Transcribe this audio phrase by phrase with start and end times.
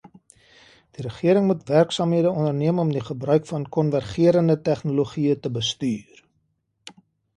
[0.93, 6.25] Die regering moet werksaamhede onderneem om die gebruik van konvergerende tegnologieë te bestuur.